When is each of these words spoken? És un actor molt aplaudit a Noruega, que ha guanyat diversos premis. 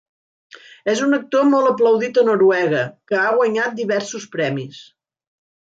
És 0.93 1.03
un 1.07 1.17
actor 1.17 1.45
molt 1.49 1.69
aplaudit 1.73 2.19
a 2.23 2.25
Noruega, 2.31 2.81
que 3.13 3.21
ha 3.27 3.37
guanyat 3.39 3.79
diversos 3.83 4.31
premis. 4.39 4.83